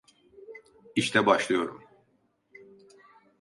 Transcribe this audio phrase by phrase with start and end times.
[0.95, 1.83] İşte başlıyorum.